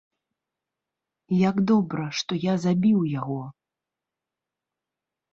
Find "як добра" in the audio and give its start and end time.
1.49-2.05